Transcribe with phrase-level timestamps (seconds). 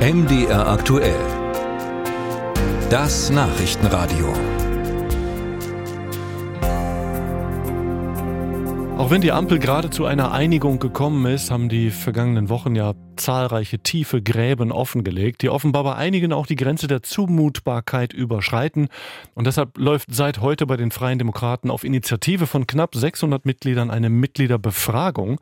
[0.00, 1.14] MDR aktuell.
[2.88, 4.32] Das Nachrichtenradio.
[8.96, 12.94] Auch wenn die Ampel gerade zu einer Einigung gekommen ist, haben die vergangenen Wochen ja
[13.16, 18.88] zahlreiche tiefe Gräben offengelegt, die offenbar bei einigen auch die Grenze der Zumutbarkeit überschreiten.
[19.34, 23.90] Und deshalb läuft seit heute bei den Freien Demokraten auf Initiative von knapp 600 Mitgliedern
[23.90, 25.40] eine Mitgliederbefragung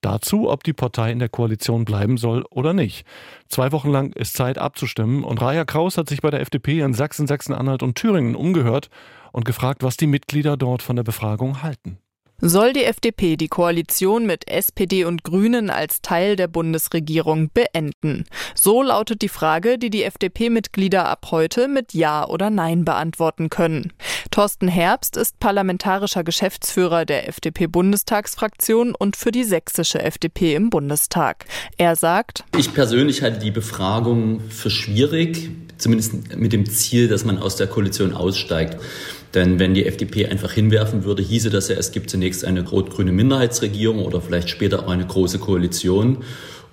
[0.00, 3.06] dazu, ob die Partei in der Koalition bleiben soll oder nicht.
[3.48, 6.94] Zwei Wochen lang ist Zeit abzustimmen und Raja Kraus hat sich bei der FDP in
[6.94, 8.90] Sachsen, Sachsen-Anhalt und Thüringen umgehört
[9.32, 11.98] und gefragt, was die Mitglieder dort von der Befragung halten.
[12.40, 18.26] Soll die FDP die Koalition mit SPD und Grünen als Teil der Bundesregierung beenden?
[18.54, 23.92] So lautet die Frage, die die FDP-Mitglieder ab heute mit Ja oder Nein beantworten können.
[24.30, 31.44] Thorsten Herbst ist parlamentarischer Geschäftsführer der FDP-Bundestagsfraktion und für die sächsische FDP im Bundestag.
[31.76, 37.38] Er sagt, Ich persönlich halte die Befragung für schwierig, zumindest mit dem Ziel, dass man
[37.38, 38.76] aus der Koalition aussteigt.
[39.38, 43.12] Denn wenn die FDP einfach hinwerfen würde, hieße das ja, es gibt zunächst eine rot-grüne
[43.12, 46.24] Minderheitsregierung oder vielleicht später auch eine große Koalition.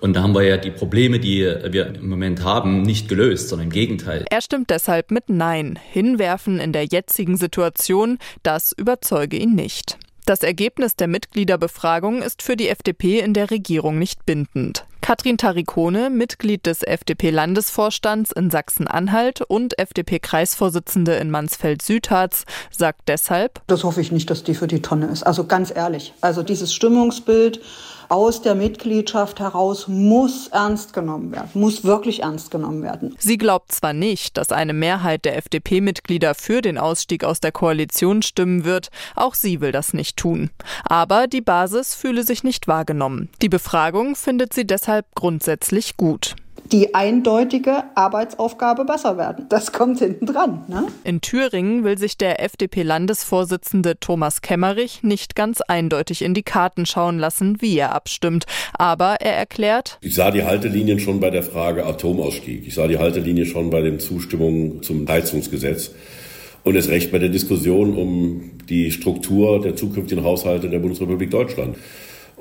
[0.00, 3.66] Und da haben wir ja die Probleme, die wir im Moment haben, nicht gelöst, sondern
[3.66, 4.24] im Gegenteil.
[4.30, 5.78] Er stimmt deshalb mit Nein.
[5.92, 9.98] Hinwerfen in der jetzigen Situation, das überzeuge ihn nicht.
[10.24, 14.86] Das Ergebnis der Mitgliederbefragung ist für die FDP in der Regierung nicht bindend.
[15.04, 24.00] Katrin Tarikone, Mitglied des FDP-Landesvorstands in Sachsen-Anhalt und FDP-Kreisvorsitzende in Mansfeld-Südharz, sagt deshalb: Das hoffe
[24.00, 25.22] ich nicht, dass die für die Tonne ist.
[25.22, 26.14] Also ganz ehrlich.
[26.22, 27.60] Also dieses Stimmungsbild
[28.08, 33.14] aus der Mitgliedschaft heraus muss ernst genommen werden, muss wirklich ernst genommen werden.
[33.18, 38.22] Sie glaubt zwar nicht, dass eine Mehrheit der FDP-Mitglieder für den Ausstieg aus der Koalition
[38.22, 40.50] stimmen wird, auch sie will das nicht tun.
[40.84, 43.28] Aber die Basis fühle sich nicht wahrgenommen.
[43.42, 46.36] Die Befragung findet sie deshalb grundsätzlich gut
[46.72, 49.46] die eindeutige Arbeitsaufgabe besser werden.
[49.48, 50.64] Das kommt hinten dran.
[50.68, 50.86] Ne?
[51.04, 57.18] In Thüringen will sich der FDP-Landesvorsitzende Thomas Kemmerich nicht ganz eindeutig in die Karten schauen
[57.18, 58.46] lassen, wie er abstimmt.
[58.72, 62.66] Aber er erklärt, ich sah die Haltelinien schon bei der Frage Atomausstieg.
[62.66, 65.90] Ich sah die Haltelinie schon bei den Zustimmungen zum Heizungsgesetz.
[66.62, 71.76] Und es recht bei der Diskussion um die Struktur der zukünftigen Haushalte der Bundesrepublik Deutschland.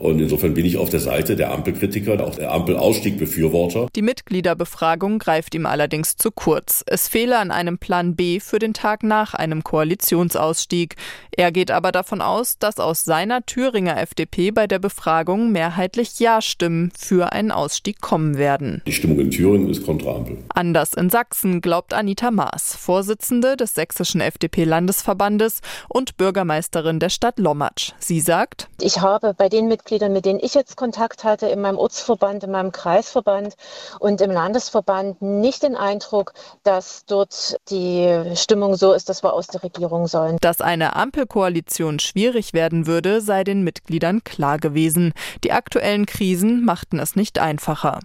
[0.04, 3.88] Und insofern bin ich auf der Seite der Ampelkritiker, auch der Ampelausstiegbefürworter.
[3.96, 6.84] Die Mitgliederbefragung greift ihm allerdings zu kurz.
[6.86, 10.98] Es fehle an einem Plan B für den Tag nach einem Koalitionsausstieg.
[11.32, 16.92] Er geht aber davon aus, dass aus seiner Thüringer FDP bei der Befragung mehrheitlich Ja-Stimmen
[16.98, 18.82] für einen Ausstieg kommen werden.
[18.86, 20.38] Die Stimmung in Thüringen ist kontra Ampel.
[20.50, 27.94] Anders in Sachsen glaubt Anita Maas, Vorsitzende des sächsischen FDP-Landesverbandes und Bürgermeisterin der Stadt Lommatsch.
[28.00, 31.78] Sie sagt, ich habe bei den Mitgliedern, mit denen ich jetzt Kontakt hatte, in meinem
[31.78, 33.56] Ortsverband, in meinem Kreisverband
[34.00, 36.34] und im Landesverband nicht den Eindruck,
[36.64, 40.38] dass dort die Stimmung so ist, dass wir aus der Regierung sollen.
[40.42, 45.14] Dass eine Ampelkoalition schwierig werden würde, sei den Mitgliedern klar gewesen.
[45.44, 48.00] Die aktuellen Krisen machten es nicht einfacher.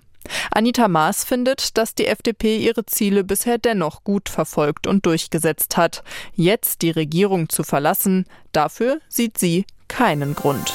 [0.53, 6.03] Anita Maas findet, dass die FDP ihre Ziele bisher dennoch gut verfolgt und durchgesetzt hat.
[6.35, 10.75] Jetzt die Regierung zu verlassen, dafür sieht sie keinen Grund.